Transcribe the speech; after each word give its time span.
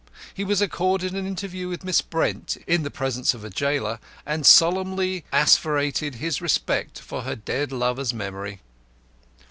He 0.33 0.43
was 0.43 0.63
accorded 0.63 1.13
an 1.13 1.27
interview 1.27 1.67
with 1.69 1.83
Miss 1.83 2.01
Brent 2.01 2.57
in 2.65 2.81
the 2.81 2.89
presence 2.89 3.35
of 3.35 3.45
a 3.45 3.51
gaoler, 3.51 3.99
and 4.25 4.47
solemnly 4.47 5.25
asseverated 5.31 6.15
his 6.15 6.41
respect 6.41 6.97
for 6.97 7.21
her 7.21 7.35
dead 7.35 7.71
lover's 7.71 8.11
memory. 8.11 8.61